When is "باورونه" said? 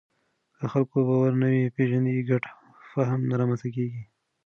1.07-1.47